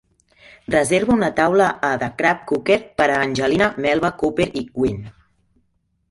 reserva 0.75 1.11
una 1.17 1.27
taula 1.39 1.65
a 1.89 1.91
The 2.03 2.07
Crab 2.21 2.39
Cooker 2.51 2.77
ara 2.79 2.87
per 3.01 3.07
a 3.09 3.19
Angelina, 3.25 3.67
Melva 3.85 4.11
Cooper 4.23 4.49
i 4.63 4.65
Gwen 4.79 4.97